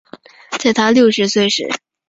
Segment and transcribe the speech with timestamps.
[0.59, 1.69] 在她六十岁时